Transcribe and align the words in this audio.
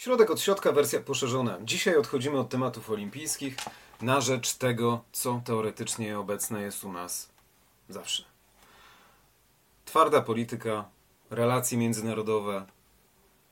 Środek 0.00 0.30
od 0.30 0.40
środka, 0.40 0.72
wersja 0.72 1.00
poszerzona. 1.00 1.58
Dzisiaj 1.64 1.96
odchodzimy 1.96 2.38
od 2.38 2.48
tematów 2.48 2.90
olimpijskich 2.90 3.56
na 4.02 4.20
rzecz 4.20 4.54
tego, 4.54 5.04
co 5.12 5.42
teoretycznie 5.44 6.18
obecne 6.18 6.62
jest 6.62 6.84
u 6.84 6.92
nas 6.92 7.28
zawsze. 7.88 8.24
Twarda 9.84 10.22
polityka, 10.22 10.84
relacje 11.30 11.78
międzynarodowe, 11.78 12.66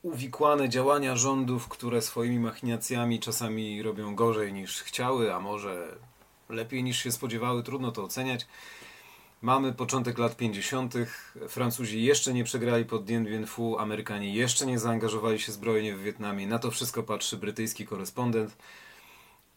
uwikłane 0.01 0.69
działania 0.69 1.15
rządów, 1.15 1.67
które 1.67 2.01
swoimi 2.01 2.39
machinacjami 2.39 3.19
czasami 3.19 3.83
robią 3.83 4.15
gorzej 4.15 4.53
niż 4.53 4.81
chciały, 4.83 5.33
a 5.33 5.39
może 5.39 5.95
lepiej 6.49 6.83
niż 6.83 7.03
się 7.03 7.11
spodziewały, 7.11 7.63
trudno 7.63 7.91
to 7.91 8.03
oceniać. 8.03 8.47
Mamy 9.41 9.73
początek 9.73 10.17
lat 10.17 10.35
50. 10.35 10.93
Francuzi 11.49 12.03
jeszcze 12.03 12.33
nie 12.33 12.43
przegrali 12.43 12.85
pod 12.85 13.03
Dien 13.03 13.25
Bien 13.25 13.45
Phu, 13.47 13.77
Amerykanie 13.79 14.33
jeszcze 14.33 14.65
nie 14.65 14.79
zaangażowali 14.79 15.39
się 15.39 15.51
zbrojnie 15.51 15.95
w 15.95 16.01
Wietnamie. 16.01 16.47
Na 16.47 16.59
to 16.59 16.71
wszystko 16.71 17.03
patrzy 17.03 17.37
brytyjski 17.37 17.85
korespondent, 17.85 18.57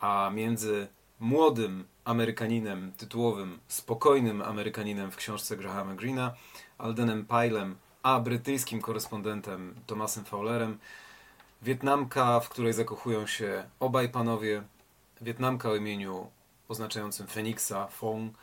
a 0.01 0.31
między 0.35 0.89
młodym 1.21 1.85
Amerykaninem 2.05 2.93
tytułowym, 2.93 3.59
spokojnym 3.69 4.43
Amerykaninem 4.43 5.11
w 5.11 5.17
książce 5.17 5.57
Grahama 5.57 5.95
Greena, 5.95 6.35
Aldenem 6.79 7.27
Pylem, 7.27 7.77
a 8.03 8.21
brytyjskim 8.21 8.81
korespondentem 8.81 9.75
Thomasem 9.87 10.25
Fowlerem, 10.25 10.79
Wietnamka, 11.63 12.41
w 12.41 12.49
której 12.49 12.73
zakochują 12.73 13.27
się 13.27 13.65
obaj 13.81 14.09
panowie, 14.09 14.63
Wietnamka 15.21 15.69
o 15.69 15.77
imieniu 15.77 16.31
oznaczającym 16.69 17.27
Feniksa, 17.27 17.87
Fong, 17.87 18.35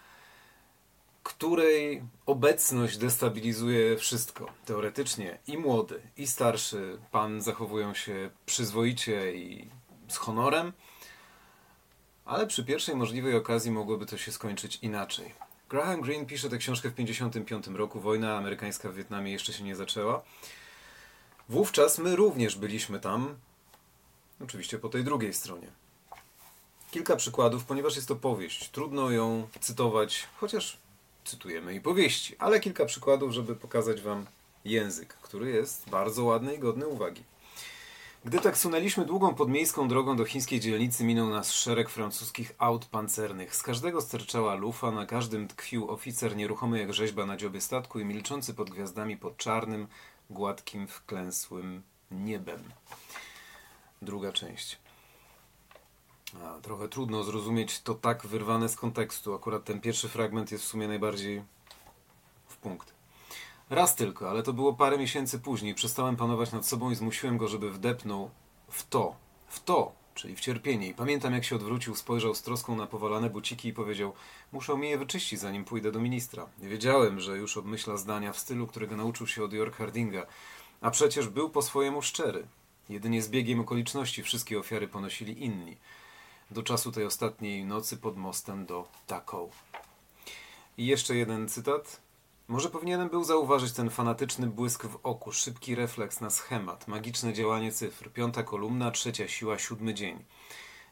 której 1.23 2.03
obecność 2.25 2.97
destabilizuje 2.97 3.97
wszystko. 3.97 4.49
Teoretycznie 4.65 5.37
i 5.47 5.57
młody, 5.57 6.01
i 6.17 6.27
starszy 6.27 6.99
pan 7.11 7.41
zachowują 7.41 7.93
się 7.93 8.29
przyzwoicie 8.45 9.35
i 9.35 9.69
z 10.07 10.17
honorem, 10.17 10.73
ale 12.25 12.47
przy 12.47 12.65
pierwszej 12.65 12.95
możliwej 12.95 13.35
okazji 13.35 13.71
mogłoby 13.71 14.05
to 14.05 14.17
się 14.17 14.31
skończyć 14.31 14.79
inaczej. 14.81 15.33
Graham 15.69 16.01
Greene 16.01 16.25
pisze 16.25 16.49
tę 16.49 16.57
książkę 16.57 16.89
w 16.89 16.93
1955 16.93 17.77
roku. 17.77 17.99
Wojna 17.99 18.37
amerykańska 18.37 18.89
w 18.89 18.95
Wietnamie 18.95 19.31
jeszcze 19.31 19.53
się 19.53 19.63
nie 19.63 19.75
zaczęła. 19.75 20.21
Wówczas 21.49 21.97
my 21.99 22.15
również 22.15 22.55
byliśmy 22.55 22.99
tam, 22.99 23.35
oczywiście 24.43 24.79
po 24.79 24.89
tej 24.89 25.03
drugiej 25.03 25.33
stronie. 25.33 25.67
Kilka 26.91 27.15
przykładów, 27.15 27.65
ponieważ 27.65 27.95
jest 27.95 28.07
to 28.07 28.15
powieść. 28.15 28.69
Trudno 28.69 29.11
ją 29.11 29.47
cytować, 29.59 30.27
chociaż 30.37 30.77
cytujemy 31.25 31.75
i 31.75 31.81
powieści, 31.81 32.35
ale 32.39 32.59
kilka 32.59 32.85
przykładów, 32.85 33.31
żeby 33.31 33.55
pokazać 33.55 34.01
Wam 34.01 34.25
język, 34.65 35.13
który 35.13 35.49
jest 35.49 35.89
bardzo 35.89 36.23
ładny 36.23 36.55
i 36.55 36.59
godny 36.59 36.87
uwagi. 36.87 37.23
Gdy 38.25 38.39
tak 38.39 38.57
sunęliśmy 38.57 39.05
długą 39.05 39.35
podmiejską 39.35 39.87
drogą 39.87 40.17
do 40.17 40.25
chińskiej 40.25 40.59
dzielnicy, 40.59 41.03
minął 41.03 41.29
nas 41.29 41.51
szereg 41.51 41.89
francuskich 41.89 42.51
aut 42.57 42.85
pancernych. 42.85 43.55
Z 43.55 43.63
każdego 43.63 44.01
sterczała 44.01 44.55
lufa, 44.55 44.91
na 44.91 45.05
każdym 45.05 45.47
tkwił 45.47 45.91
oficer 45.91 46.35
nieruchomy 46.35 46.79
jak 46.79 46.93
rzeźba 46.93 47.25
na 47.25 47.37
dziobie 47.37 47.61
statku 47.61 47.99
i 47.99 48.05
milczący 48.05 48.53
pod 48.53 48.69
gwiazdami 48.69 49.17
pod 49.17 49.37
czarnym, 49.37 49.87
gładkim, 50.29 50.87
wklęsłym 50.87 51.81
niebem. 52.11 52.63
Druga 54.01 54.31
część. 54.31 54.77
A, 56.35 56.61
trochę 56.61 56.89
trudno 56.89 57.23
zrozumieć 57.23 57.81
to 57.81 57.93
tak 57.93 58.27
wyrwane 58.27 58.69
z 58.69 58.75
kontekstu. 58.75 59.33
Akurat 59.33 59.63
ten 59.63 59.81
pierwszy 59.81 60.09
fragment 60.09 60.51
jest 60.51 60.63
w 60.63 60.67
sumie 60.67 60.87
najbardziej 60.87 61.43
w 62.47 62.57
punkt. 62.57 62.93
Raz 63.69 63.95
tylko, 63.95 64.29
ale 64.29 64.43
to 64.43 64.53
było 64.53 64.73
parę 64.73 64.97
miesięcy 64.97 65.39
później. 65.39 65.75
Przestałem 65.75 66.15
panować 66.15 66.51
nad 66.51 66.65
sobą 66.65 66.91
i 66.91 66.95
zmusiłem 66.95 67.37
go, 67.37 67.47
żeby 67.47 67.71
wdepnął 67.71 68.29
w 68.69 68.87
to, 68.87 69.15
w 69.47 69.63
to, 69.63 69.91
czyli 70.15 70.35
w 70.35 70.39
cierpienie. 70.39 70.87
I 70.87 70.93
pamiętam, 70.93 71.33
jak 71.33 71.43
się 71.43 71.55
odwrócił, 71.55 71.95
spojrzał 71.95 72.35
z 72.35 72.41
troską 72.41 72.75
na 72.75 72.87
powalane 72.87 73.29
buciki 73.29 73.69
i 73.69 73.73
powiedział: 73.73 74.13
Muszę 74.51 74.77
mi 74.77 74.89
je 74.89 74.97
wyczyścić, 74.97 75.39
zanim 75.39 75.65
pójdę 75.65 75.91
do 75.91 75.99
ministra. 75.99 76.45
Wiedziałem, 76.57 77.19
że 77.19 77.37
już 77.37 77.57
obmyśla 77.57 77.97
zdania 77.97 78.33
w 78.33 78.39
stylu, 78.39 78.67
którego 78.67 78.97
nauczył 78.97 79.27
się 79.27 79.43
od 79.43 79.53
York 79.53 79.75
Hardinga, 79.75 80.25
a 80.81 80.91
przecież 80.91 81.27
był 81.27 81.49
po 81.49 81.61
swojemu 81.61 82.01
szczery. 82.01 82.47
Jedynie 82.89 83.21
z 83.21 83.29
biegiem 83.29 83.59
okoliczności 83.59 84.23
wszystkie 84.23 84.59
ofiary 84.59 84.87
ponosili 84.87 85.43
inni. 85.43 85.77
Do 86.51 86.63
czasu 86.63 86.91
tej 86.91 87.05
ostatniej 87.05 87.65
nocy 87.65 87.97
pod 87.97 88.17
mostem 88.17 88.65
do 88.65 88.87
Taką. 89.07 89.49
I 90.77 90.85
jeszcze 90.85 91.15
jeden 91.15 91.49
cytat. 91.49 92.01
Może 92.47 92.69
powinienem 92.69 93.09
był 93.09 93.23
zauważyć 93.23 93.73
ten 93.73 93.89
fanatyczny 93.89 94.47
błysk 94.47 94.85
w 94.85 94.99
oku, 95.03 95.31
szybki 95.31 95.75
refleks 95.75 96.21
na 96.21 96.29
schemat, 96.29 96.87
magiczne 96.87 97.33
działanie 97.33 97.71
cyfr, 97.71 98.11
piąta 98.13 98.43
kolumna, 98.43 98.91
trzecia 98.91 99.27
siła, 99.27 99.59
siódmy 99.59 99.93
dzień. 99.93 100.23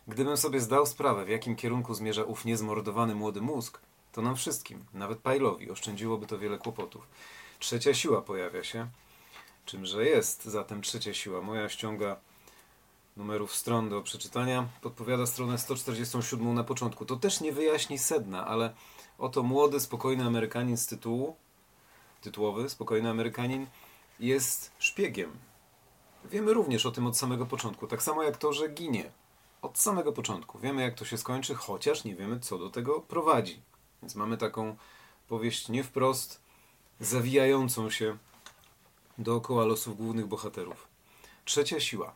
Gdybym 0.07 0.37
sobie 0.37 0.59
zdał 0.59 0.85
sprawę, 0.85 1.25
w 1.25 1.29
jakim 1.29 1.55
kierunku 1.55 1.93
zmierza 1.93 2.23
ów 2.23 2.45
niezmordowany 2.45 3.15
młody 3.15 3.41
mózg, 3.41 3.79
to 4.11 4.21
nam 4.21 4.35
wszystkim, 4.35 4.85
nawet 4.93 5.19
Pajlowi, 5.19 5.71
oszczędziłoby 5.71 6.27
to 6.27 6.37
wiele 6.39 6.57
kłopotów. 6.57 7.07
Trzecia 7.59 7.93
siła 7.93 8.21
pojawia 8.21 8.63
się. 8.63 8.87
Czymże 9.65 10.05
jest 10.05 10.45
zatem 10.45 10.81
trzecia 10.81 11.13
siła? 11.13 11.41
Moja 11.41 11.69
ściąga 11.69 12.15
numerów 13.17 13.55
stron 13.55 13.89
do 13.89 14.01
przeczytania 14.01 14.67
podpowiada 14.81 15.25
stronę 15.25 15.57
147 15.57 16.53
na 16.53 16.63
początku. 16.63 17.05
To 17.05 17.15
też 17.15 17.41
nie 17.41 17.51
wyjaśni 17.51 17.99
sedna, 17.99 18.47
ale 18.47 18.73
oto 19.17 19.43
młody, 19.43 19.79
spokojny 19.79 20.23
Amerykanin 20.23 20.77
z 20.77 20.87
tytułu 20.87 21.35
tytułowy, 22.21 22.69
Spokojny 22.69 23.09
Amerykanin, 23.09 23.67
jest 24.19 24.71
szpiegiem. 24.79 25.31
Wiemy 26.25 26.53
również 26.53 26.85
o 26.85 26.91
tym 26.91 27.07
od 27.07 27.17
samego 27.17 27.45
początku. 27.45 27.87
Tak 27.87 28.03
samo 28.03 28.23
jak 28.23 28.37
to, 28.37 28.53
że 28.53 28.69
ginie. 28.69 29.11
Od 29.61 29.77
samego 29.77 30.13
początku. 30.13 30.59
Wiemy, 30.59 30.81
jak 30.81 30.95
to 30.95 31.05
się 31.05 31.17
skończy, 31.17 31.55
chociaż 31.55 32.03
nie 32.03 32.15
wiemy, 32.15 32.39
co 32.39 32.57
do 32.57 32.69
tego 32.69 33.01
prowadzi. 33.01 33.61
Więc 34.01 34.15
mamy 34.15 34.37
taką 34.37 34.77
powieść 35.27 35.69
nie 35.69 35.83
wprost 35.83 36.41
zawijającą 36.99 37.89
się 37.89 38.17
dookoła 39.17 39.65
losów 39.65 39.97
głównych 39.97 40.27
bohaterów. 40.27 40.87
Trzecia 41.45 41.79
siła. 41.79 42.13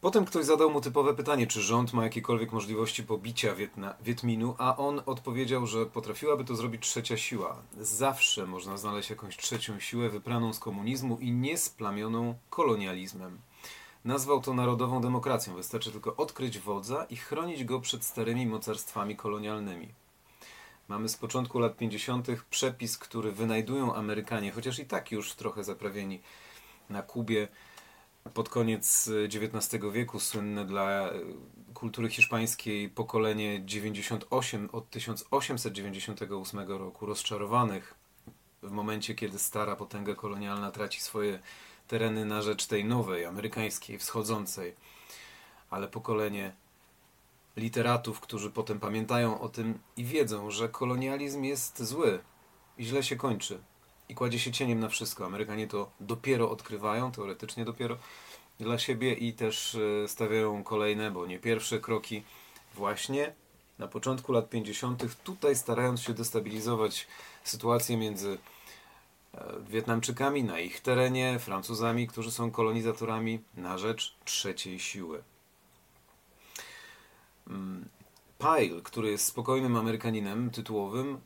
Potem 0.00 0.24
ktoś 0.24 0.44
zadał 0.44 0.70
mu 0.70 0.80
typowe 0.80 1.14
pytanie, 1.14 1.46
czy 1.46 1.62
rząd 1.62 1.92
ma 1.92 2.04
jakiekolwiek 2.04 2.52
możliwości 2.52 3.02
pobicia 3.02 3.54
Wietna, 3.54 3.94
Wietminu, 4.02 4.54
a 4.58 4.76
on 4.76 5.02
odpowiedział, 5.06 5.66
że 5.66 5.86
potrafiłaby 5.86 6.44
to 6.44 6.56
zrobić 6.56 6.82
trzecia 6.82 7.16
siła. 7.16 7.62
Zawsze 7.80 8.46
można 8.46 8.76
znaleźć 8.76 9.10
jakąś 9.10 9.36
trzecią 9.36 9.80
siłę 9.80 10.08
wypraną 10.08 10.52
z 10.52 10.58
komunizmu 10.58 11.18
i 11.18 11.32
niesplamioną 11.32 12.34
kolonializmem. 12.50 13.38
Nazwał 14.04 14.40
to 14.40 14.54
narodową 14.54 15.00
demokracją. 15.00 15.54
Wystarczy 15.54 15.92
tylko 15.92 16.16
odkryć 16.16 16.58
wodza 16.58 17.06
i 17.10 17.16
chronić 17.16 17.64
go 17.64 17.80
przed 17.80 18.04
starymi 18.04 18.46
mocarstwami 18.46 19.16
kolonialnymi. 19.16 19.88
Mamy 20.88 21.08
z 21.08 21.16
początku 21.16 21.58
lat 21.58 21.76
50. 21.76 22.26
przepis, 22.50 22.98
który 22.98 23.32
wynajdują 23.32 23.94
Amerykanie, 23.94 24.52
chociaż 24.52 24.78
i 24.78 24.86
tak 24.86 25.12
już 25.12 25.34
trochę 25.34 25.64
zaprawieni 25.64 26.20
na 26.90 27.02
Kubie, 27.02 27.48
pod 28.34 28.48
koniec 28.48 29.10
XIX 29.24 29.84
wieku 29.92 30.20
słynne 30.20 30.64
dla 30.64 31.10
e, 31.10 31.12
kultury 31.74 32.10
hiszpańskiej 32.10 32.88
pokolenie 32.88 33.62
98 33.64 34.68
od 34.72 34.90
1898 34.90 36.68
roku 36.68 37.06
rozczarowanych 37.06 37.94
w 38.62 38.70
momencie, 38.70 39.14
kiedy 39.14 39.38
stara 39.38 39.76
potęga 39.76 40.14
kolonialna 40.14 40.70
traci 40.70 41.00
swoje 41.00 41.38
tereny 41.88 42.24
na 42.24 42.42
rzecz 42.42 42.66
tej 42.66 42.84
nowej, 42.84 43.24
amerykańskiej, 43.24 43.98
wschodzącej. 43.98 44.74
Ale 45.70 45.88
pokolenie 45.88 46.52
literatów, 47.56 48.20
którzy 48.20 48.50
potem 48.50 48.80
pamiętają 48.80 49.40
o 49.40 49.48
tym 49.48 49.78
i 49.96 50.04
wiedzą, 50.04 50.50
że 50.50 50.68
kolonializm 50.68 51.44
jest 51.44 51.82
zły 51.82 52.18
i 52.78 52.84
źle 52.84 53.02
się 53.02 53.16
kończy 53.16 53.62
i 54.10 54.14
kładzie 54.14 54.38
się 54.38 54.52
cieniem 54.52 54.80
na 54.80 54.88
wszystko. 54.88 55.26
Amerykanie 55.26 55.66
to 55.66 55.90
dopiero 56.00 56.50
odkrywają, 56.50 57.12
teoretycznie 57.12 57.64
dopiero 57.64 57.96
dla 58.60 58.78
siebie 58.78 59.12
i 59.12 59.32
też 59.32 59.74
e, 59.74 60.08
stawiają 60.08 60.64
kolejne, 60.64 61.10
bo 61.10 61.26
nie 61.26 61.38
pierwsze 61.38 61.80
kroki 61.80 62.22
właśnie 62.74 63.32
na 63.78 63.88
początku 63.88 64.32
lat 64.32 64.50
50. 64.50 65.22
tutaj 65.24 65.56
starając 65.56 66.02
się 66.02 66.14
destabilizować 66.14 67.06
sytuację 67.44 67.96
między 67.96 68.38
e, 69.34 69.44
Wietnamczykami 69.68 70.44
na 70.44 70.60
ich 70.60 70.80
terenie, 70.80 71.38
Francuzami, 71.38 72.06
którzy 72.06 72.30
są 72.30 72.50
kolonizatorami 72.50 73.40
na 73.56 73.78
rzecz 73.78 74.16
trzeciej 74.24 74.80
siły. 74.80 75.22
Mm, 77.46 77.88
Pyle, 78.38 78.82
który 78.82 79.10
jest 79.10 79.26
spokojnym 79.26 79.76
Amerykaninem 79.76 80.50
tytułowym, 80.50 81.20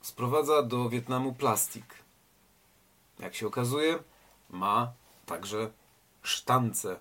sprowadza 0.00 0.62
do 0.62 0.88
Wietnamu 0.88 1.32
plastik 1.32 2.07
jak 3.20 3.34
się 3.34 3.46
okazuje, 3.46 3.98
ma 4.50 4.92
także 5.26 5.70
sztance, 6.22 7.00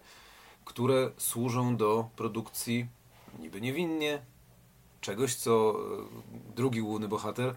które 0.65 1.11
służą 1.17 1.77
do 1.77 2.09
produkcji 2.15 2.87
niby 3.39 3.61
niewinnie 3.61 4.21
czegoś, 5.01 5.35
co 5.35 5.71
e, 5.71 6.55
drugi 6.55 6.81
główny 6.81 7.07
bohater, 7.07 7.55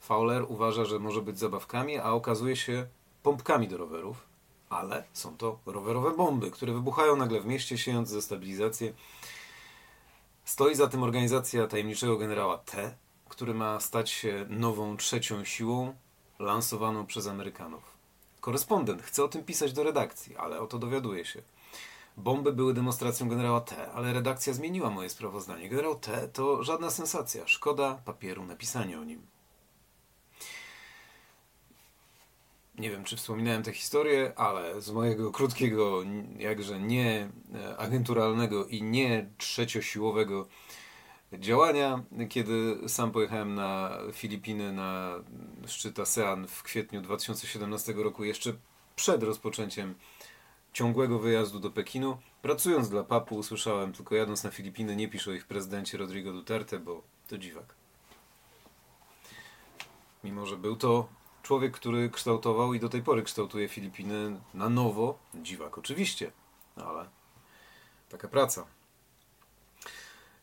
Fowler, 0.00 0.44
uważa, 0.48 0.84
że 0.84 0.98
może 0.98 1.22
być 1.22 1.38
zabawkami, 1.38 1.98
a 1.98 2.10
okazuje 2.10 2.56
się 2.56 2.86
pompkami 3.22 3.68
do 3.68 3.76
rowerów. 3.76 4.28
ale 4.70 5.04
są 5.12 5.36
to 5.36 5.58
rowerowe 5.66 6.10
bomby, 6.16 6.50
które 6.50 6.72
wybuchają 6.72 7.16
nagle 7.16 7.40
w 7.40 7.46
mieście, 7.46 7.78
siejąc 7.78 8.12
destabilizację. 8.12 8.92
Stoi 10.44 10.74
za 10.74 10.86
tym 10.86 11.02
organizacja 11.02 11.66
tajemniczego 11.66 12.16
generała 12.16 12.58
T, 12.58 12.94
który 13.28 13.54
ma 13.54 13.80
stać 13.80 14.10
się 14.10 14.46
nową 14.48 14.96
trzecią 14.96 15.44
siłą 15.44 15.94
lansowaną 16.38 17.06
przez 17.06 17.26
Amerykanów. 17.26 17.97
Korespondent 18.40 19.02
chce 19.02 19.24
o 19.24 19.28
tym 19.28 19.44
pisać 19.44 19.72
do 19.72 19.82
redakcji, 19.82 20.36
ale 20.36 20.60
oto 20.60 20.78
dowiaduje 20.78 21.24
się. 21.24 21.42
Bomby 22.16 22.52
były 22.52 22.74
demonstracją 22.74 23.28
generała 23.28 23.60
T, 23.60 23.92
ale 23.92 24.12
redakcja 24.12 24.52
zmieniła 24.52 24.90
moje 24.90 25.10
sprawozdanie. 25.10 25.68
Generał 25.68 25.98
T 25.98 26.28
to 26.28 26.64
żadna 26.64 26.90
sensacja. 26.90 27.46
Szkoda 27.46 27.94
papieru 28.04 28.44
napisania 28.44 29.00
o 29.00 29.04
nim. 29.04 29.22
Nie 32.78 32.90
wiem, 32.90 33.04
czy 33.04 33.16
wspominałem 33.16 33.62
tę 33.62 33.72
historię, 33.72 34.32
ale 34.36 34.80
z 34.80 34.90
mojego 34.90 35.32
krótkiego, 35.32 36.02
jakże 36.38 36.80
nie 36.80 37.28
e, 37.54 37.76
agenturalnego 37.76 38.66
i 38.66 38.82
nie 38.82 39.30
trzeciosiłowego 39.38 40.46
działania, 41.32 42.02
kiedy 42.28 42.78
sam 42.88 43.10
pojechałem 43.10 43.54
na 43.54 43.98
Filipiny 44.12 44.72
na 44.72 45.14
szczyt 45.66 45.98
ASEAN 45.98 46.46
w 46.48 46.62
kwietniu 46.62 47.00
2017 47.00 47.92
roku, 47.92 48.24
jeszcze 48.24 48.52
przed 48.96 49.22
rozpoczęciem 49.22 49.94
ciągłego 50.72 51.18
wyjazdu 51.18 51.60
do 51.60 51.70
Pekinu. 51.70 52.18
Pracując 52.42 52.88
dla 52.88 53.04
papu 53.04 53.36
usłyszałem, 53.36 53.92
tylko 53.92 54.14
jadąc 54.14 54.44
na 54.44 54.50
Filipiny, 54.50 54.96
nie 54.96 55.08
pisz 55.08 55.28
o 55.28 55.32
ich 55.32 55.46
prezydencie 55.46 55.98
Rodrigo 55.98 56.32
Duterte, 56.32 56.78
bo 56.78 57.02
to 57.28 57.38
dziwak. 57.38 57.74
Mimo, 60.24 60.46
że 60.46 60.56
był 60.56 60.76
to 60.76 61.08
człowiek, 61.42 61.72
który 61.72 62.10
kształtował 62.10 62.74
i 62.74 62.80
do 62.80 62.88
tej 62.88 63.02
pory 63.02 63.22
kształtuje 63.22 63.68
Filipiny 63.68 64.40
na 64.54 64.68
nowo. 64.68 65.18
Dziwak 65.34 65.78
oczywiście, 65.78 66.32
ale 66.76 67.08
taka 68.08 68.28
praca. 68.28 68.77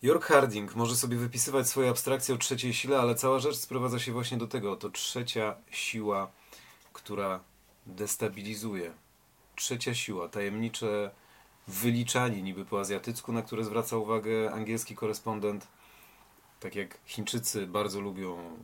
York 0.01 0.25
Harding 0.25 0.75
może 0.75 0.95
sobie 0.95 1.17
wypisywać 1.17 1.67
swoje 1.69 1.89
abstrakcje 1.89 2.35
o 2.35 2.37
trzeciej 2.37 2.73
sile, 2.73 2.99
ale 2.99 3.15
cała 3.15 3.39
rzecz 3.39 3.55
sprowadza 3.55 3.99
się 3.99 4.11
właśnie 4.11 4.37
do 4.37 4.47
tego. 4.47 4.75
To 4.75 4.89
trzecia 4.89 5.55
siła, 5.71 6.31
która 6.93 7.39
destabilizuje. 7.85 8.93
Trzecia 9.55 9.95
siła, 9.95 10.29
tajemnicze 10.29 11.11
wyliczanie 11.67 12.41
niby 12.41 12.65
po 12.65 12.79
azjatycku, 12.79 13.31
na 13.31 13.41
które 13.41 13.63
zwraca 13.63 13.97
uwagę 13.97 14.51
angielski 14.51 14.95
korespondent. 14.95 15.67
Tak 16.59 16.75
jak 16.75 16.97
Chińczycy 17.05 17.67
bardzo 17.67 18.01
lubią 18.01 18.57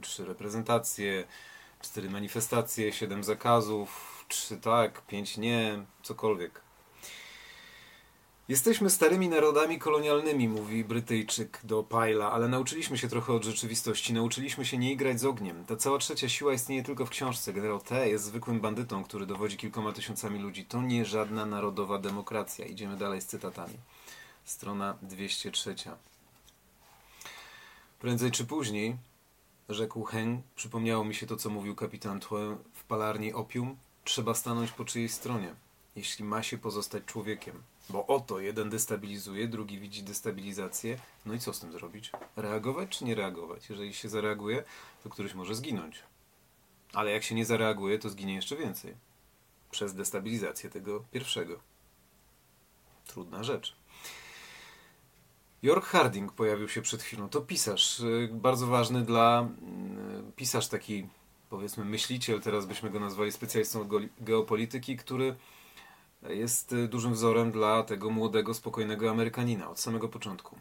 trzy 0.00 0.24
reprezentacje, 0.24 1.24
cztery 1.80 2.10
manifestacje, 2.10 2.92
siedem 2.92 3.24
zakazów, 3.24 4.24
trzy 4.28 4.56
tak, 4.56 5.06
pięć 5.06 5.36
nie, 5.36 5.84
cokolwiek. 6.02 6.60
Jesteśmy 8.50 8.90
starymi 8.90 9.28
narodami 9.28 9.78
kolonialnymi, 9.78 10.48
mówi 10.48 10.84
Brytyjczyk 10.84 11.60
do 11.64 11.82
Pajla, 11.82 12.32
ale 12.32 12.48
nauczyliśmy 12.48 12.98
się 12.98 13.08
trochę 13.08 13.32
od 13.32 13.44
rzeczywistości, 13.44 14.12
nauczyliśmy 14.12 14.64
się 14.64 14.78
nie 14.78 14.92
igrać 14.92 15.20
z 15.20 15.24
ogniem. 15.24 15.64
Ta 15.64 15.76
cała 15.76 15.98
trzecia 15.98 16.28
siła 16.28 16.52
istnieje 16.52 16.82
tylko 16.82 17.06
w 17.06 17.10
książce. 17.10 17.52
Generał 17.52 17.80
T 17.80 18.08
jest 18.08 18.24
zwykłym 18.24 18.60
bandytą, 18.60 19.04
który 19.04 19.26
dowodzi 19.26 19.56
kilkoma 19.56 19.92
tysiącami 19.92 20.38
ludzi. 20.38 20.64
To 20.64 20.82
nie 20.82 21.04
żadna 21.04 21.46
narodowa 21.46 21.98
demokracja. 21.98 22.66
Idziemy 22.66 22.96
dalej 22.96 23.20
z 23.20 23.26
cytatami. 23.26 23.74
Strona 24.44 24.96
203. 25.02 25.74
Prędzej 28.00 28.30
czy 28.30 28.44
później, 28.44 28.96
rzekł 29.68 30.04
Heng, 30.04 30.44
przypomniało 30.56 31.04
mi 31.04 31.14
się 31.14 31.26
to, 31.26 31.36
co 31.36 31.50
mówił 31.50 31.74
kapitan 31.74 32.20
Tue 32.20 32.56
w 32.74 32.84
palarni 32.84 33.32
Opium, 33.32 33.76
trzeba 34.04 34.34
stanąć 34.34 34.72
po 34.72 34.84
czyjejś 34.84 35.12
stronie, 35.12 35.54
jeśli 35.96 36.24
ma 36.24 36.42
się 36.42 36.58
pozostać 36.58 37.04
człowiekiem. 37.04 37.62
Bo 37.90 38.06
oto 38.06 38.40
jeden 38.40 38.70
destabilizuje, 38.70 39.48
drugi 39.48 39.78
widzi 39.78 40.02
destabilizację. 40.02 40.98
No 41.26 41.34
i 41.34 41.38
co 41.38 41.52
z 41.52 41.60
tym 41.60 41.72
zrobić? 41.72 42.12
Reagować 42.36 42.98
czy 42.98 43.04
nie 43.04 43.14
reagować? 43.14 43.70
Jeżeli 43.70 43.94
się 43.94 44.08
zareaguje, 44.08 44.64
to 45.02 45.10
któryś 45.10 45.34
może 45.34 45.54
zginąć. 45.54 46.02
Ale 46.92 47.10
jak 47.10 47.22
się 47.22 47.34
nie 47.34 47.44
zareaguje, 47.44 47.98
to 47.98 48.08
zginie 48.10 48.34
jeszcze 48.34 48.56
więcej. 48.56 48.94
Przez 49.70 49.94
destabilizację 49.94 50.70
tego 50.70 51.04
pierwszego. 51.12 51.60
Trudna 53.06 53.44
rzecz. 53.44 53.76
York 55.62 55.84
Harding 55.84 56.32
pojawił 56.32 56.68
się 56.68 56.82
przed 56.82 57.02
chwilą. 57.02 57.28
To 57.28 57.40
pisarz, 57.40 58.00
y, 58.00 58.30
bardzo 58.32 58.66
ważny 58.66 59.02
dla 59.02 59.48
y, 60.28 60.32
pisarz 60.32 60.68
taki, 60.68 61.06
powiedzmy, 61.50 61.84
myśliciel, 61.84 62.40
teraz 62.40 62.66
byśmy 62.66 62.90
go 62.90 63.00
nazwali 63.00 63.32
specjalistą 63.32 63.88
geopolityki, 64.20 64.96
który 64.96 65.36
jest 66.28 66.72
y, 66.72 66.88
dużym 66.88 67.12
wzorem 67.12 67.52
dla 67.52 67.82
tego 67.82 68.10
młodego, 68.10 68.54
spokojnego 68.54 69.10
Amerykanina 69.10 69.70
od 69.70 69.80
samego 69.80 70.08
początku. 70.08 70.56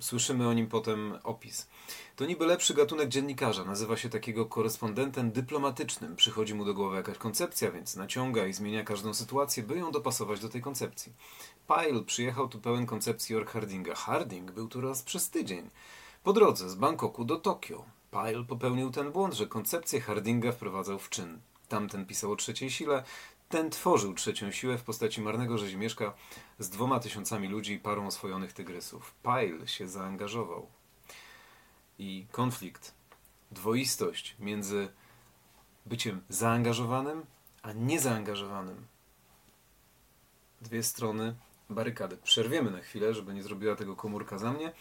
Słyszymy 0.00 0.48
o 0.48 0.52
nim 0.52 0.66
potem 0.66 1.18
opis. 1.22 1.68
To 2.16 2.26
niby 2.26 2.46
lepszy 2.46 2.74
gatunek 2.74 3.08
dziennikarza. 3.08 3.64
Nazywa 3.64 3.96
się 3.96 4.08
takiego 4.08 4.46
korespondentem 4.46 5.32
dyplomatycznym. 5.32 6.16
Przychodzi 6.16 6.54
mu 6.54 6.64
do 6.64 6.74
głowy 6.74 6.96
jakaś 6.96 7.18
koncepcja, 7.18 7.70
więc 7.70 7.96
naciąga 7.96 8.46
i 8.46 8.52
zmienia 8.52 8.84
każdą 8.84 9.14
sytuację, 9.14 9.62
by 9.62 9.76
ją 9.76 9.92
dopasować 9.92 10.40
do 10.40 10.48
tej 10.48 10.62
koncepcji. 10.62 11.12
Pyle 11.66 12.02
przyjechał 12.02 12.48
tu 12.48 12.60
pełen 12.60 12.86
koncepcji 12.86 13.34
York 13.34 13.50
Hardinga. 13.50 13.94
Harding 13.94 14.50
był 14.50 14.68
tu 14.68 14.80
raz 14.80 15.02
przez 15.02 15.30
tydzień. 15.30 15.70
Po 16.22 16.32
drodze 16.32 16.70
z 16.70 16.74
Bangkoku 16.74 17.24
do 17.24 17.36
Tokio. 17.36 17.84
Pyle 18.10 18.44
popełnił 18.44 18.90
ten 18.90 19.12
błąd, 19.12 19.34
że 19.34 19.46
koncepcję 19.46 20.00
Hardinga 20.00 20.52
wprowadzał 20.52 20.98
w 20.98 21.08
czyn. 21.08 21.40
Tamten 21.68 22.06
pisał 22.06 22.32
o 22.32 22.36
trzeciej 22.36 22.70
sile, 22.70 23.04
ten 23.54 23.70
tworzył 23.70 24.14
trzecią 24.14 24.50
siłę 24.50 24.78
w 24.78 24.82
postaci 24.82 25.20
marnego 25.20 25.58
rzezimieszka 25.58 26.14
z 26.58 26.70
dwoma 26.70 27.00
tysiącami 27.00 27.48
ludzi 27.48 27.72
i 27.72 27.78
parą 27.78 28.06
oswojonych 28.06 28.52
tygrysów. 28.52 29.14
Pyle 29.22 29.68
się 29.68 29.88
zaangażował. 29.88 30.66
I 31.98 32.26
konflikt, 32.32 32.94
dwoistość 33.50 34.36
między 34.38 34.88
byciem 35.86 36.22
zaangażowanym 36.28 37.26
a 37.62 37.72
niezaangażowanym. 37.72 38.86
Dwie 40.60 40.82
strony 40.82 41.34
barykady. 41.70 42.16
Przerwiemy 42.16 42.70
na 42.70 42.80
chwilę, 42.80 43.14
żeby 43.14 43.34
nie 43.34 43.42
zrobiła 43.42 43.76
tego 43.76 43.96
komórka 43.96 44.38
za 44.38 44.52
mnie. 44.52 44.72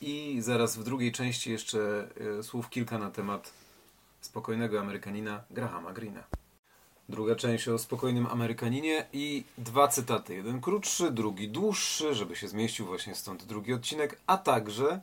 I 0.00 0.36
zaraz 0.40 0.76
w 0.76 0.84
drugiej 0.84 1.12
części 1.12 1.50
jeszcze 1.50 2.08
e, 2.38 2.42
słów 2.42 2.70
kilka 2.70 2.98
na 2.98 3.10
temat 3.10 3.52
spokojnego 4.20 4.80
Amerykanina 4.80 5.44
Grahama 5.50 5.92
Greena. 5.92 6.41
Druga 7.12 7.36
część 7.36 7.68
o 7.68 7.78
spokojnym 7.78 8.26
Amerykaninie 8.26 9.06
i 9.12 9.44
dwa 9.58 9.88
cytaty. 9.88 10.34
Jeden 10.34 10.60
krótszy, 10.60 11.10
drugi 11.10 11.48
dłuższy, 11.48 12.14
żeby 12.14 12.36
się 12.36 12.48
zmieścił 12.48 12.86
właśnie 12.86 13.14
stąd 13.14 13.44
drugi 13.44 13.72
odcinek, 13.72 14.20
a 14.26 14.38
także 14.38 15.00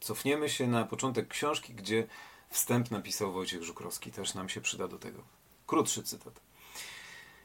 cofniemy 0.00 0.48
się 0.48 0.66
na 0.66 0.84
początek 0.84 1.28
książki, 1.28 1.74
gdzie 1.74 2.06
wstęp 2.50 2.90
napisał 2.90 3.32
Wojciech 3.32 3.62
Żukrowski. 3.62 4.12
Też 4.12 4.34
nam 4.34 4.48
się 4.48 4.60
przyda 4.60 4.88
do 4.88 4.98
tego. 4.98 5.22
Krótszy 5.66 6.02
cytat. 6.02 6.40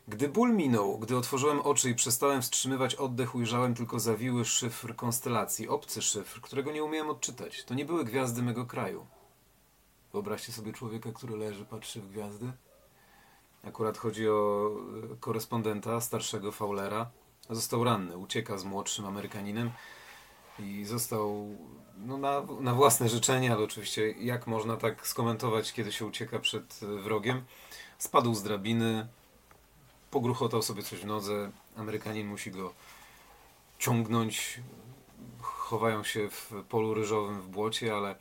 Gdy 0.08 0.30
ból 0.30 0.54
minął, 0.54 0.98
gdy 0.98 1.18
otworzyłem 1.18 1.62
oczy 1.62 1.89
i 1.89 1.96
przestałem 1.96 2.42
wstrzymywać 2.42 2.96
oddech, 2.96 3.36
ujrzałem 3.36 3.75
tylko 3.75 4.00
zawiły 4.00 4.46
szyfr 4.46 4.96
konstelacji, 4.96 5.68
obcy 5.68 6.01
szyfr, 6.01 6.42
którego 6.42 6.72
nie 6.72 6.84
umiałem 6.84 7.10
odczytać. 7.10 7.63
To 7.63 7.74
nie 7.74 7.86
były 7.86 8.06
gwiazdy 8.06 8.42
mego 8.42 8.66
kraju. 8.66 9.06
Wyobraźcie 10.13 10.51
sobie 10.51 10.74
człowieka, 10.74 11.12
który 11.12 11.38
leży, 11.38 11.66
patrzy 11.66 12.01
w 12.01 12.10
gwiazdy. 12.10 12.51
Akurat 13.67 13.98
chodzi 13.98 14.29
o 14.29 14.72
e, 15.13 15.15
korespondenta, 15.20 16.01
starszego 16.01 16.51
Fowlera. 16.51 17.12
Został 17.50 17.84
ranny, 17.84 18.17
ucieka 18.17 18.58
z 18.58 18.63
młodszym 18.63 19.05
Amerykaninem 19.05 19.72
i 20.60 20.86
został 20.86 21.58
no, 21.98 22.17
na, 22.17 22.41
na 22.60 22.74
własne 22.74 23.10
życzenie, 23.10 23.53
ale 23.53 23.63
oczywiście 23.63 24.12
jak 24.12 24.48
można 24.48 24.77
tak 24.77 25.08
skomentować, 25.08 25.74
kiedy 25.74 25.91
się 25.91 26.05
ucieka 26.05 26.39
przed 26.39 26.79
wrogiem. 27.03 27.43
Spadł 27.98 28.36
z 28.36 28.43
drabiny, 28.43 29.08
pogruchotał 30.12 30.62
sobie 30.62 30.84
coś 30.84 31.00
w 31.00 31.05
nodze. 31.05 31.51
Amerykanin 31.75 32.27
musi 32.27 32.51
go 32.51 32.74
ciągnąć. 33.79 34.60
Chowają 35.41 36.03
się 36.03 36.29
w 36.29 36.51
polu 36.70 36.93
ryżowym 36.93 37.41
w 37.41 37.48
błocie, 37.48 37.96
ale 37.96 38.15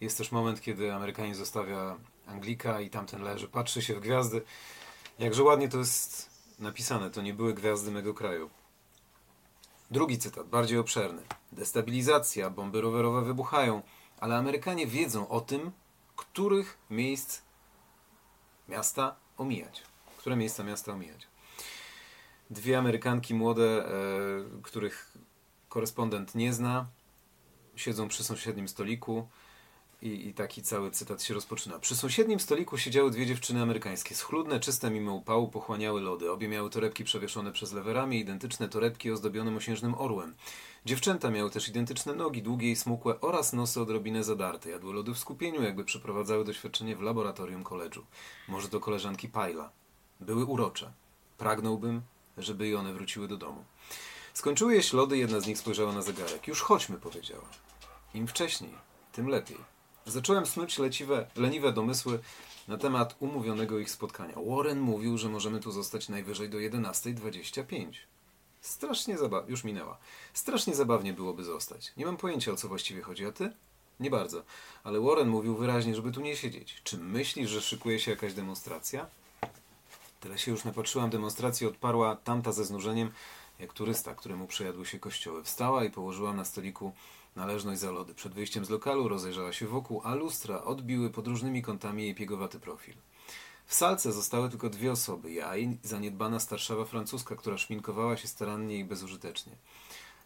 jest 0.00 0.18
też 0.18 0.32
moment, 0.32 0.60
kiedy 0.60 0.94
Amerykanin 0.94 1.34
zostawia 1.34 1.96
Anglika 2.26 2.80
i 2.80 2.90
tamten 2.90 3.22
leży, 3.22 3.48
patrzy 3.48 3.82
się 3.82 3.94
w 3.94 4.00
gwiazdy. 4.00 4.42
Jakże 5.18 5.42
ładnie 5.42 5.68
to 5.68 5.78
jest 5.78 6.30
napisane. 6.58 7.10
To 7.10 7.22
nie 7.22 7.34
były 7.34 7.54
gwiazdy 7.54 7.90
mego 7.90 8.14
kraju. 8.14 8.50
Drugi 9.90 10.18
cytat, 10.18 10.48
bardziej 10.48 10.78
obszerny. 10.78 11.22
Destabilizacja, 11.52 12.50
bomby 12.50 12.80
rowerowe 12.80 13.22
wybuchają, 13.22 13.82
ale 14.20 14.36
Amerykanie 14.36 14.86
wiedzą 14.86 15.28
o 15.28 15.40
tym, 15.40 15.72
których 16.16 16.78
miejsc 16.90 17.42
miasta 18.68 19.16
omijać. 19.36 19.82
Które 20.16 20.36
miejsca 20.36 20.64
miasta 20.64 20.92
omijać 20.92 21.34
dwie 22.50 22.78
Amerykanki 22.78 23.34
młode, 23.34 23.86
e, 23.86 23.90
których 24.62 25.12
korespondent 25.68 26.34
nie 26.34 26.52
zna, 26.52 26.86
siedzą 27.76 28.08
przy 28.08 28.24
sąsiednim 28.24 28.68
stoliku 28.68 29.28
I, 30.04 30.28
I 30.28 30.34
taki 30.34 30.62
cały 30.62 30.90
cytat 30.90 31.22
się 31.22 31.34
rozpoczyna. 31.34 31.78
Przy 31.78 31.96
sąsiednim 31.96 32.40
stoliku 32.40 32.78
siedziały 32.78 33.10
dwie 33.10 33.26
dziewczyny 33.26 33.62
amerykańskie. 33.62 34.14
Schludne, 34.14 34.60
czyste 34.60 34.90
mimo 34.90 35.14
upału 35.14 35.48
pochłaniały 35.48 36.00
lody. 36.00 36.30
Obie 36.30 36.48
miały 36.48 36.70
torebki 36.70 37.04
przewieszone 37.04 37.52
przez 37.52 37.72
lewe 37.72 37.92
ramię, 37.92 38.18
identyczne 38.18 38.68
torebki 38.68 39.10
ozdobione 39.10 39.50
mosiężnym 39.50 39.94
orłem. 39.94 40.34
Dziewczęta 40.84 41.30
miały 41.30 41.50
też 41.50 41.68
identyczne 41.68 42.14
nogi, 42.14 42.42
długie 42.42 42.70
i 42.70 42.76
smukłe 42.76 43.20
oraz 43.20 43.52
nosy 43.52 43.80
odrobinę 43.80 44.24
zadarte. 44.24 44.70
Jadły 44.70 44.94
lody 44.94 45.14
w 45.14 45.18
skupieniu, 45.18 45.62
jakby 45.62 45.84
przeprowadzały 45.84 46.44
doświadczenie 46.44 46.96
w 46.96 47.00
laboratorium 47.00 47.64
koledżu. 47.64 48.06
Może 48.48 48.68
to 48.68 48.80
koleżanki 48.80 49.28
Pajla. 49.28 49.70
Były 50.20 50.44
urocze. 50.44 50.92
Pragnąłbym, 51.38 52.02
żeby 52.38 52.68
i 52.68 52.74
one 52.74 52.92
wróciły 52.92 53.28
do 53.28 53.36
domu. 53.36 53.64
Skończyły 54.34 54.74
jeść 54.74 54.92
lody, 54.92 55.18
jedna 55.18 55.40
z 55.40 55.46
nich 55.46 55.58
spojrzała 55.58 55.92
na 55.92 56.02
zegarek. 56.02 56.48
Już 56.48 56.60
chodźmy, 56.60 56.98
powiedziała. 56.98 57.48
Im 58.14 58.26
wcześniej, 58.26 58.74
tym 59.12 59.28
lepiej. 59.28 59.73
Zacząłem 60.06 60.46
snuć 60.46 60.78
leciwe, 60.78 61.26
leniwe 61.36 61.72
domysły 61.72 62.20
na 62.68 62.76
temat 62.76 63.16
umówionego 63.20 63.78
ich 63.78 63.90
spotkania. 63.90 64.34
Warren 64.46 64.80
mówił, 64.80 65.18
że 65.18 65.28
możemy 65.28 65.60
tu 65.60 65.72
zostać 65.72 66.08
najwyżej 66.08 66.50
do 66.50 66.58
11.25. 66.58 67.92
Strasznie 68.60 69.18
zabawnie, 69.18 69.50
już 69.50 69.64
minęła. 69.64 69.98
Strasznie 70.34 70.74
zabawnie 70.74 71.12
byłoby 71.12 71.44
zostać. 71.44 71.92
Nie 71.96 72.06
mam 72.06 72.16
pojęcia 72.16 72.52
o 72.52 72.56
co 72.56 72.68
właściwie 72.68 73.02
chodzi, 73.02 73.26
a 73.26 73.32
ty? 73.32 73.52
Nie 74.00 74.10
bardzo. 74.10 74.42
Ale 74.84 75.00
Warren 75.00 75.28
mówił 75.28 75.56
wyraźnie, 75.56 75.94
żeby 75.94 76.12
tu 76.12 76.20
nie 76.20 76.36
siedzieć. 76.36 76.80
Czy 76.84 76.98
myślisz, 76.98 77.50
że 77.50 77.60
szykuje 77.60 77.98
się 77.98 78.10
jakaś 78.10 78.34
demonstracja? 78.34 79.06
Tyle 80.20 80.38
się 80.38 80.50
już 80.50 80.64
napatrzyłam 80.64 81.10
demonstracji, 81.10 81.66
odparła 81.66 82.16
tamta 82.16 82.52
ze 82.52 82.64
znużeniem, 82.64 83.10
jak 83.58 83.72
turysta, 83.72 84.14
któremu 84.14 84.46
przejadły 84.46 84.86
się 84.86 84.98
kościoły. 84.98 85.44
Wstała 85.44 85.84
i 85.84 85.90
położyła 85.90 86.32
na 86.32 86.44
stoliku 86.44 86.92
należność 87.36 87.80
za 87.80 87.90
lody. 87.90 88.14
Przed 88.14 88.34
wyjściem 88.34 88.64
z 88.64 88.70
lokalu 88.70 89.08
rozejrzała 89.08 89.52
się 89.52 89.66
wokół, 89.66 90.00
a 90.04 90.14
lustra 90.14 90.64
odbiły 90.64 91.10
pod 91.10 91.26
różnymi 91.26 91.62
kątami 91.62 92.02
jej 92.02 92.14
piegowaty 92.14 92.60
profil. 92.60 92.94
W 93.66 93.74
salce 93.74 94.12
zostały 94.12 94.50
tylko 94.50 94.70
dwie 94.70 94.92
osoby, 94.92 95.32
ja 95.32 95.56
i 95.56 95.78
zaniedbana 95.82 96.40
starszawa 96.40 96.84
francuska, 96.84 97.36
która 97.36 97.58
szminkowała 97.58 98.16
się 98.16 98.28
starannie 98.28 98.78
i 98.78 98.84
bezużytecznie. 98.84 99.52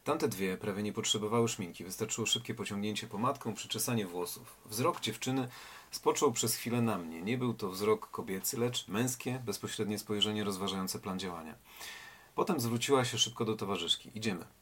Tamte 0.04 0.28
dwie 0.28 0.56
prawie 0.56 0.82
nie 0.82 0.92
potrzebowały 0.92 1.48
szminki, 1.48 1.84
wystarczyło 1.84 2.26
szybkie 2.26 2.54
pociągnięcie 2.54 3.06
pomadką, 3.06 3.54
przyczesanie 3.54 4.06
włosów. 4.06 4.56
Wzrok 4.66 5.00
dziewczyny 5.00 5.48
spoczął 5.90 6.32
przez 6.32 6.54
chwilę 6.54 6.82
na 6.82 6.98
mnie. 6.98 7.22
Nie 7.22 7.38
był 7.38 7.54
to 7.54 7.70
wzrok 7.70 8.10
kobiecy, 8.10 8.58
lecz 8.58 8.88
męskie, 8.88 9.42
bezpośrednie 9.46 9.98
spojrzenie 9.98 10.44
rozważające 10.44 10.98
plan 10.98 11.18
działania. 11.18 11.54
Potem 12.34 12.60
zwróciła 12.60 13.04
się 13.04 13.18
szybko 13.18 13.44
do 13.44 13.56
towarzyszki. 13.56 14.10
Idziemy. 14.14 14.57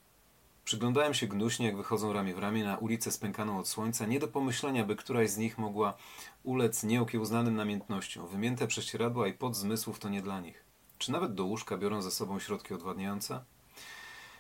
Przyglądałem 0.66 1.14
się 1.14 1.26
gnuśnie, 1.26 1.66
jak 1.66 1.76
wychodzą 1.76 2.12
ramię 2.12 2.35
w 2.35 2.38
ramię 2.38 2.64
na 2.64 2.76
ulicę 2.76 3.12
spękaną 3.12 3.58
od 3.58 3.68
słońca, 3.68 4.06
nie 4.06 4.20
do 4.20 4.28
pomyślenia, 4.28 4.85
by 4.85 4.96
któraś 4.96 5.30
z 5.30 5.37
nich 5.37 5.58
mogła 5.58 5.96
ulec 6.44 6.85
nieokiełznanym 6.85 7.56
namiętnością. 7.56 8.26
Wymięte 8.26 8.66
prześcieradła 8.66 9.28
i 9.28 9.32
pod 9.32 9.56
zmysłów 9.56 9.99
to 9.99 10.08
nie 10.08 10.23
dla 10.23 10.40
nich. 10.40 10.64
Czy 10.99 11.12
nawet 11.12 11.35
do 11.35 11.44
łóżka 11.44 11.78
biorą 11.78 12.02
ze 12.02 12.11
sobą 12.11 12.38
środki 12.38 12.75
odwadniające? 12.75 13.44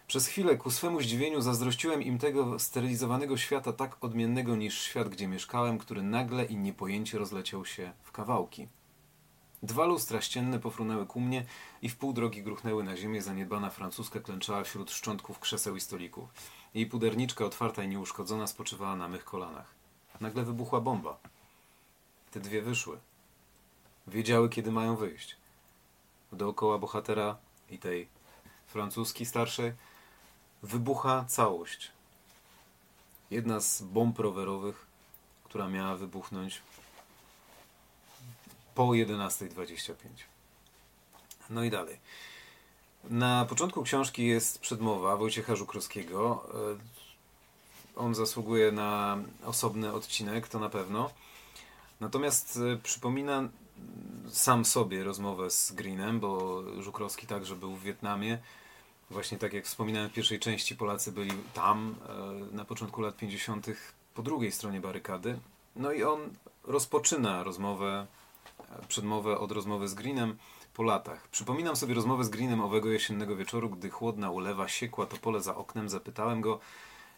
Przez 0.06 0.26
chwilę 0.26 0.56
ku 0.56 0.70
swemu 0.70 1.00
zdziwieniu 1.00 1.40
zazdrościłem 1.40 2.02
im 2.02 2.18
tego 2.18 2.58
sterylizowanego 2.58 3.36
świata 3.36 3.72
tak 3.72 4.04
odmiennego 4.04 4.56
niż 4.56 4.82
świat, 4.82 5.08
gdzie 5.08 5.28
mieszkałem, 5.28 5.78
który 5.78 6.02
nagle 6.02 6.44
i 6.44 6.56
niepojęcie 6.56 7.18
rozleciał 7.18 7.64
się 7.64 7.92
w 8.02 8.12
kawałki. 8.12 8.68
Dwa 9.62 9.84
lustra 9.84 10.20
ścienne 10.20 10.58
pofrunęły 10.58 11.06
ku 11.06 11.20
mnie 11.20 11.44
i 11.82 11.88
w 11.88 11.96
pół 11.96 12.12
drogi 12.12 12.42
gruchnęły 12.42 12.84
na 12.84 12.96
ziemię. 12.96 13.22
Zaniedbana 13.22 13.70
francuska 13.70 14.20
klęczała 14.20 14.64
wśród 14.64 14.90
szczątków 14.90 15.38
krzeseł 15.38 15.76
i 15.76 15.80
stolików. 15.80 16.28
Jej 16.74 16.86
puderniczka 16.86 17.44
otwarta 17.44 17.82
i 17.82 17.88
nieuszkodzona 17.88 18.46
spoczywała 18.46 18.96
na 18.96 19.08
mych 19.08 19.24
kolanach. 19.24 19.74
Nagle 20.20 20.44
wybuchła 20.44 20.80
bomba. 20.80 21.18
Te 22.30 22.40
dwie 22.40 22.62
wyszły. 22.62 22.98
Wiedziały, 24.06 24.48
kiedy 24.48 24.72
mają 24.72 24.96
wyjść. 24.96 25.36
Dookoła 26.32 26.78
bohatera 26.78 27.36
i 27.70 27.78
tej 27.78 28.08
francuskiej 28.66 29.26
starszej 29.26 29.72
wybucha 30.62 31.24
całość. 31.28 31.90
Jedna 33.30 33.60
z 33.60 33.82
bomb 33.82 34.18
rowerowych, 34.18 34.86
która 35.44 35.68
miała 35.68 35.96
wybuchnąć 35.96 36.62
po 38.76 38.82
11.25. 38.82 39.94
No 41.50 41.64
i 41.64 41.70
dalej. 41.70 41.98
Na 43.10 43.44
początku 43.44 43.82
książki 43.82 44.26
jest 44.26 44.58
przedmowa 44.58 45.16
Wojciecha 45.16 45.56
Żukrowskiego. 45.56 46.48
E, 46.54 48.00
on 48.00 48.14
zasługuje 48.14 48.72
na 48.72 49.18
osobny 49.44 49.92
odcinek, 49.92 50.48
to 50.48 50.58
na 50.58 50.68
pewno. 50.68 51.10
Natomiast 52.00 52.58
e, 52.72 52.76
przypomina 52.76 53.48
sam 54.30 54.64
sobie 54.64 55.04
rozmowę 55.04 55.50
z 55.50 55.72
Greenem, 55.72 56.20
bo 56.20 56.62
Żukrowski 56.82 57.26
także 57.26 57.56
był 57.56 57.76
w 57.76 57.82
Wietnamie. 57.82 58.38
Właśnie 59.10 59.38
tak 59.38 59.52
jak 59.52 59.64
wspominałem 59.64 60.10
w 60.10 60.12
pierwszej 60.12 60.40
części, 60.40 60.76
Polacy 60.76 61.12
byli 61.12 61.32
tam 61.54 61.94
e, 62.52 62.56
na 62.56 62.64
początku 62.64 63.00
lat 63.00 63.16
50. 63.16 63.66
po 64.14 64.22
drugiej 64.22 64.52
stronie 64.52 64.80
barykady. 64.80 65.38
No 65.76 65.92
i 65.92 66.02
on 66.02 66.20
rozpoczyna 66.64 67.42
rozmowę 67.42 68.06
przedmowę 68.88 69.38
od 69.38 69.52
rozmowy 69.52 69.88
z 69.88 69.94
Greenem 69.94 70.36
po 70.74 70.82
latach. 70.82 71.28
Przypominam 71.28 71.76
sobie 71.76 71.94
rozmowę 71.94 72.24
z 72.24 72.28
Greenem 72.28 72.60
owego 72.60 72.88
jesiennego 72.88 73.36
wieczoru, 73.36 73.70
gdy 73.70 73.90
chłodna 73.90 74.30
ulewa 74.30 74.68
siekła 74.68 75.06
to 75.06 75.16
pole 75.16 75.40
za 75.40 75.56
oknem. 75.56 75.88
Zapytałem 75.88 76.40
go, 76.40 76.60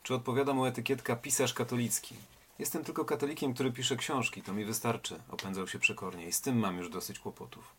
czy 0.03 0.15
odpowiada 0.15 0.55
mu 0.55 0.65
etykietka 0.65 1.17
pisarz 1.17 1.55
katolicki. 1.55 2.15
Jestem 2.59 2.85
tylko 2.85 3.05
katolikiem, 3.05 3.55
który 3.55 3.73
pisze 3.73 3.97
książki, 3.97 4.43
to 4.43 4.53
mi 4.53 4.65
wystarczy, 4.65 5.21
opędzał 5.31 5.69
się 5.69 5.79
przekornie 5.79 6.27
i 6.27 6.33
z 6.33 6.41
tym 6.41 6.59
mam 6.59 6.77
już 6.77 6.91
dosyć 6.91 7.19
kłopotów. 7.19 7.75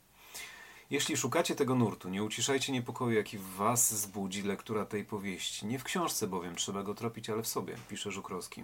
Jeśli 0.90 1.18
szukacie 1.18 1.56
tego 1.56 1.76
nurtu, 1.76 2.10
nie 2.10 2.24
uciszajcie 2.24 2.74
niepokoju, 2.74 3.12
jaki 3.12 3.38
w 3.38 3.50
was 3.50 3.94
zbudzi 4.02 4.44
lektura 4.44 4.86
tej 4.86 5.06
powieści. 5.06 5.66
Nie 5.66 5.80
w 5.80 5.84
książce 5.84 6.28
bowiem, 6.28 6.56
trzeba 6.56 6.84
go 6.84 6.94
tropić, 6.94 7.30
ale 7.30 7.44
w 7.44 7.48
sobie, 7.48 7.76
pisze 7.90 8.12
Żukrowski. 8.12 8.64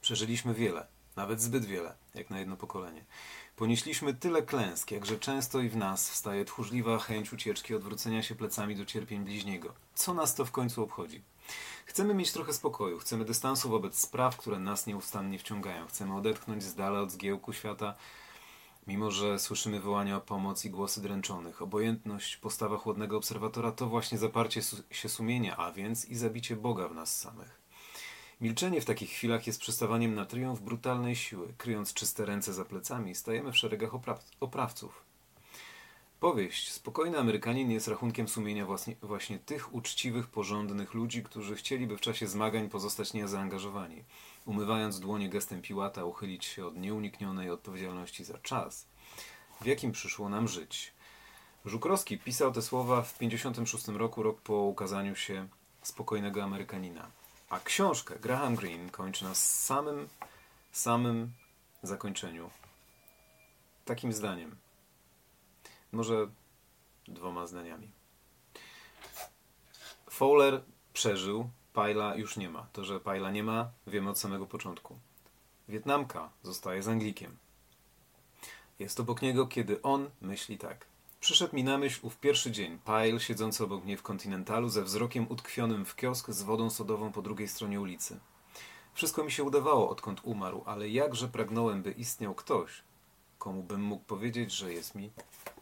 Przeżyliśmy 0.00 0.54
wiele, 0.54 0.86
nawet 1.16 1.40
zbyt 1.40 1.64
wiele, 1.64 1.94
jak 2.14 2.30
na 2.30 2.38
jedno 2.38 2.56
pokolenie. 2.56 3.04
Ponieśliśmy 3.58 4.14
tyle 4.14 4.42
klęsk, 4.42 4.90
jakże 4.90 5.18
często 5.18 5.60
i 5.60 5.68
w 5.68 5.76
nas 5.76 6.10
wstaje 6.10 6.44
tchórzliwa 6.44 6.98
chęć 6.98 7.32
ucieczki, 7.32 7.74
odwrócenia 7.74 8.22
się 8.22 8.34
plecami 8.34 8.76
do 8.76 8.84
cierpień 8.84 9.24
bliźniego. 9.24 9.72
Co 9.94 10.14
nas 10.14 10.34
to 10.34 10.44
w 10.44 10.50
końcu 10.50 10.82
obchodzi? 10.82 11.22
Chcemy 11.86 12.14
mieć 12.14 12.32
trochę 12.32 12.52
spokoju, 12.52 12.98
chcemy 12.98 13.24
dystansu 13.24 13.68
wobec 13.68 13.98
spraw, 13.98 14.36
które 14.36 14.58
nas 14.58 14.86
nieustannie 14.86 15.38
wciągają. 15.38 15.86
Chcemy 15.86 16.16
odetchnąć 16.16 16.62
z 16.62 16.74
dala 16.74 17.00
od 17.00 17.10
zgiełku 17.10 17.52
świata, 17.52 17.94
mimo 18.86 19.10
że 19.10 19.38
słyszymy 19.38 19.80
wołania 19.80 20.16
o 20.16 20.20
pomoc 20.20 20.64
i 20.64 20.70
głosy 20.70 21.02
dręczonych. 21.02 21.62
Obojętność, 21.62 22.36
postawa 22.36 22.76
chłodnego 22.76 23.16
obserwatora 23.16 23.72
to 23.72 23.86
właśnie 23.86 24.18
zaparcie 24.18 24.60
się 24.90 25.08
sumienia, 25.08 25.56
a 25.56 25.72
więc 25.72 26.04
i 26.04 26.16
zabicie 26.16 26.56
Boga 26.56 26.88
w 26.88 26.94
nas 26.94 27.20
samych. 27.20 27.57
Milczenie 28.40 28.80
w 28.80 28.84
takich 28.84 29.10
chwilach 29.10 29.46
jest 29.46 29.60
przystawaniem 29.60 30.14
na 30.14 30.26
triumf 30.26 30.60
brutalnej 30.60 31.16
siły. 31.16 31.54
Kryjąc 31.58 31.94
czyste 31.94 32.26
ręce 32.26 32.52
za 32.52 32.64
plecami, 32.64 33.14
stajemy 33.14 33.52
w 33.52 33.56
szeregach 33.56 33.94
opraw 33.94 34.24
oprawców. 34.40 35.04
Powieść 36.20 36.72
Spokojny 36.72 37.18
Amerykanin 37.18 37.70
jest 37.70 37.88
rachunkiem 37.88 38.28
sumienia 38.28 38.66
właśnie, 38.66 38.96
właśnie 39.02 39.38
tych 39.38 39.74
uczciwych, 39.74 40.26
porządnych 40.26 40.94
ludzi, 40.94 41.22
którzy 41.22 41.56
chcieliby 41.56 41.96
w 41.96 42.00
czasie 42.00 42.26
zmagań 42.26 42.68
pozostać 42.68 43.12
niezaangażowani, 43.12 44.04
umywając 44.46 45.00
dłonie 45.00 45.28
gestem 45.28 45.62
piłata, 45.62 46.04
uchylić 46.04 46.44
się 46.44 46.66
od 46.66 46.76
nieuniknionej 46.76 47.50
odpowiedzialności 47.50 48.24
za 48.24 48.38
czas, 48.38 48.86
w 49.60 49.66
jakim 49.66 49.92
przyszło 49.92 50.28
nam 50.28 50.48
żyć. 50.48 50.92
Żukrowski 51.64 52.18
pisał 52.18 52.52
te 52.52 52.62
słowa 52.62 53.02
w 53.02 53.12
1956 53.12 53.98
roku, 53.98 54.22
rok 54.22 54.40
po 54.40 54.54
ukazaniu 54.54 55.16
się 55.16 55.48
Spokojnego 55.82 56.42
Amerykanina. 56.42 57.17
A 57.50 57.60
książkę 57.60 58.18
Graham 58.18 58.56
Greene 58.56 58.90
kończy 58.90 59.24
na 59.24 59.34
samym, 59.34 60.08
samym 60.72 61.32
zakończeniu. 61.82 62.50
Takim 63.84 64.12
zdaniem. 64.12 64.56
Może 65.92 66.28
dwoma 67.08 67.46
zdaniami. 67.46 67.90
Fowler 70.10 70.62
przeżył, 70.92 71.50
Pajla 71.72 72.14
już 72.14 72.36
nie 72.36 72.50
ma. 72.50 72.66
To, 72.72 72.84
że 72.84 73.00
Pajla 73.00 73.30
nie 73.30 73.42
ma, 73.42 73.70
wiemy 73.86 74.10
od 74.10 74.18
samego 74.18 74.46
początku. 74.46 74.98
Wietnamka 75.68 76.30
zostaje 76.42 76.82
z 76.82 76.88
Anglikiem. 76.88 77.36
Jest 78.78 79.00
obok 79.00 79.22
niego, 79.22 79.46
kiedy 79.46 79.82
on 79.82 80.10
myśli 80.20 80.58
tak. 80.58 80.87
Przyszedł 81.20 81.56
mi 81.56 81.64
na 81.64 81.78
myśl 81.78 82.00
ów 82.02 82.16
pierwszy 82.16 82.50
dzień. 82.50 82.78
Pyle 82.84 83.20
siedzący 83.20 83.64
obok 83.64 83.84
mnie 83.84 83.96
w 83.96 84.02
kontynentalu 84.02 84.68
ze 84.68 84.82
wzrokiem 84.82 85.26
utkwionym 85.28 85.84
w 85.84 85.96
kiosk 85.96 86.30
z 86.30 86.42
wodą 86.42 86.70
sodową 86.70 87.12
po 87.12 87.22
drugiej 87.22 87.48
stronie 87.48 87.80
ulicy. 87.80 88.20
Wszystko 88.94 89.24
mi 89.24 89.32
się 89.32 89.44
udawało, 89.44 89.90
odkąd 89.90 90.20
umarł, 90.22 90.62
ale 90.66 90.88
jakże 90.88 91.28
pragnąłem, 91.28 91.82
by 91.82 91.92
istniał 91.92 92.34
ktoś, 92.34 92.82
komu 93.38 93.62
bym 93.62 93.82
mógł 93.82 94.04
powiedzieć, 94.04 94.52
że 94.52 94.72
jest 94.72 94.94
mi 94.94 95.10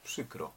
przykro. 0.04 0.52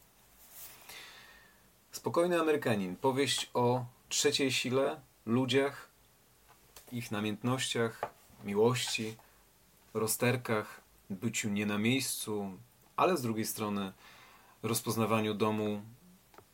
Spokojny 1.91 2.41
Amerykanin. 2.41 2.95
Powieść 2.95 3.49
o 3.53 3.85
trzeciej 4.09 4.51
sile, 4.51 5.01
ludziach, 5.25 5.89
ich 6.91 7.11
namiętnościach, 7.11 8.01
miłości, 8.43 9.15
rozterkach, 9.93 10.81
byciu 11.09 11.49
nie 11.49 11.65
na 11.65 11.77
miejscu, 11.77 12.57
ale 12.95 13.17
z 13.17 13.21
drugiej 13.21 13.45
strony 13.45 13.93
rozpoznawaniu 14.63 15.33
domu 15.33 15.81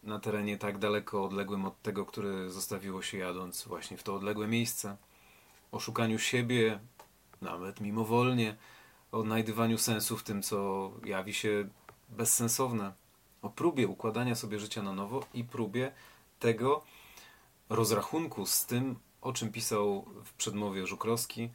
na 0.04 0.20
terenie 0.20 0.58
tak 0.58 0.78
daleko 0.78 1.26
odległym 1.26 1.66
od 1.66 1.82
tego, 1.82 2.06
który 2.06 2.50
zostawiło 2.50 3.02
się 3.02 3.18
jadąc 3.18 3.64
właśnie 3.64 3.98
w 3.98 4.04
to 4.04 4.16
odległe 4.16 4.48
miejsce, 4.48 4.98
o 5.72 5.80
szukaniu 5.80 6.20
siebie, 6.20 6.80
nawet 7.42 7.82
mimowolnie, 7.82 8.56
o 9.12 9.20
odnajdywaniu 9.20 9.78
sensu 9.78 10.18
w 10.18 10.24
tym, 10.24 10.42
co 10.42 10.92
jawi 11.06 11.34
się 11.34 11.70
bezsensowne, 12.10 12.94
o 13.42 13.50
próbie 13.50 13.88
układania 13.88 14.36
sobie 14.36 14.60
życia 14.60 14.84
na 14.84 14.94
nowo 14.94 15.26
i 15.34 15.44
próbie 15.44 15.92
tego 16.40 16.84
rozrachunku 17.70 18.46
z 18.46 18.66
tym, 18.66 18.96
o 19.22 19.34
czym 19.34 19.52
pisał 19.52 20.06
w 20.24 20.34
przedmowie 20.34 20.88
Żukrowski, 20.88 21.50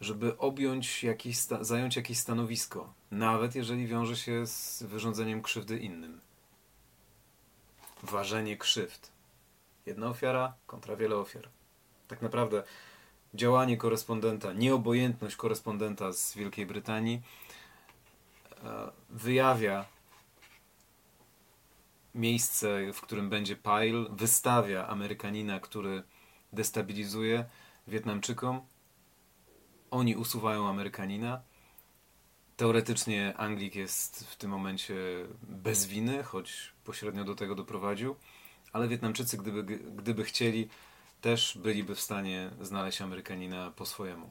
żeby 0.00 0.38
objąć 0.38 1.04
jakieś, 1.04 1.36
zająć 1.60 1.96
jakieś 1.96 2.18
stanowisko, 2.18 2.92
nawet 3.10 3.54
jeżeli 3.54 3.86
wiąże 3.86 4.16
się 4.16 4.46
z 4.46 4.82
wyrządzeniem 4.82 5.42
krzywdy 5.42 5.78
innym. 5.78 6.20
Ważenie 8.02 8.56
krzywd. 8.56 9.10
Jedna 9.86 10.06
ofiara 10.06 10.54
kontra 10.66 10.96
wiele 10.96 11.16
ofiar. 11.16 11.48
Tak 12.08 12.22
naprawdę 12.22 12.62
działanie 13.34 13.76
korespondenta, 13.76 14.52
nieobojętność 14.52 15.36
korespondenta 15.36 16.12
z 16.12 16.34
Wielkiej 16.34 16.66
Brytanii 16.66 17.22
e, 18.64 18.90
wyjawia 19.10 19.84
miejsce, 22.14 22.92
w 22.92 23.00
którym 23.00 23.30
będzie 23.30 23.56
Pyle, 23.56 24.04
wystawia 24.10 24.86
Amerykanina, 24.88 25.60
który 25.60 26.02
destabilizuje 26.52 27.44
Wietnamczykom. 27.88 28.60
Oni 29.90 30.16
usuwają 30.16 30.68
Amerykanina. 30.68 31.40
Teoretycznie 32.56 33.36
Anglik 33.36 33.74
jest 33.74 34.26
w 34.26 34.36
tym 34.36 34.50
momencie 34.50 34.94
bez 35.42 35.86
winy, 35.86 36.22
choć 36.22 36.72
pośrednio 36.84 37.24
do 37.24 37.34
tego 37.34 37.54
doprowadził, 37.54 38.16
ale 38.72 38.88
Wietnamczycy, 38.88 39.36
gdyby, 39.36 39.62
gdyby 39.76 40.24
chcieli, 40.24 40.68
też 41.20 41.58
byliby 41.58 41.94
w 41.94 42.00
stanie 42.00 42.50
znaleźć 42.60 43.02
Amerykanina 43.02 43.70
po 43.76 43.86
swojemu. 43.86 44.30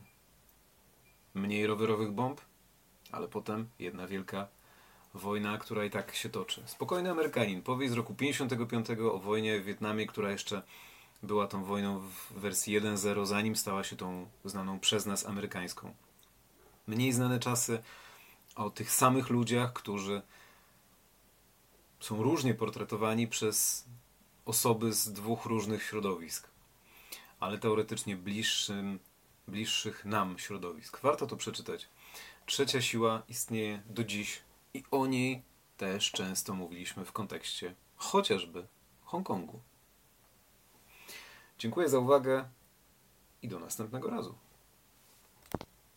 Mniej 1.34 1.68
rowerowych 1.68 2.12
bomb, 2.12 2.42
ale 3.12 3.28
potem 3.28 3.70
jedna 3.80 4.08
wielka 4.08 4.48
wojna, 5.14 5.58
która 5.58 5.86
i 5.86 5.90
tak 5.90 6.16
się 6.16 6.30
toczy. 6.30 6.64
Spokojny 6.66 7.12
Amerykanin, 7.12 7.62
powieść 7.62 7.94
z 7.94 7.96
roku 7.96 8.14
55 8.14 8.88
o 9.12 9.20
wojnie 9.20 9.60
w 9.60 9.66
Wietnamie, 9.66 10.08
która 10.08 10.32
jeszcze 10.32 10.62
była 11.24 11.48
tą 11.48 11.64
wojną 11.64 12.00
w 12.00 12.34
wersji 12.34 12.82
1.0, 12.82 13.26
zanim 13.26 13.56
stała 13.56 13.84
się 13.84 13.96
tą 13.96 14.30
znaną 14.46 14.80
przez 14.80 15.06
nas 15.06 15.26
amerykańską. 15.26 15.94
Mniej 16.88 17.14
znane 17.14 17.40
czasy 17.40 17.84
o 18.56 18.70
tych 18.70 18.92
samych 18.92 19.30
ludziach, 19.30 19.74
którzy 19.74 20.22
są 22.00 22.24
różnie 22.24 22.54
portretowani 22.54 23.28
przez 23.28 23.86
osoby 24.46 24.94
z 24.94 25.14
dwóch 25.14 25.46
różnych 25.46 25.84
środowisk, 25.84 26.48
ale 27.40 27.58
teoretycznie 27.58 28.16
bliższym, 28.16 29.00
bliższych 29.48 30.06
nam 30.06 30.40
środowisk. 30.40 31.02
Warto 31.02 31.28
to 31.28 31.36
przeczytać. 31.36 31.88
Trzecia 32.46 32.82
siła 32.82 33.24
istnieje 33.28 33.82
do 33.90 34.04
dziś 34.04 34.42
i 34.74 34.84
o 34.92 35.06
niej 35.06 35.42
też 35.78 36.12
często 36.12 36.54
mówiliśmy 36.54 37.06
w 37.06 37.12
kontekście 37.12 37.76
chociażby 37.96 38.68
Hongkongu. 39.04 39.60
Dziękuję 41.60 41.90
za 41.90 42.00
uwagę 42.00 42.46
i 43.42 43.48
do 43.48 43.60
następnego 43.60 44.10
razu. 44.10 44.36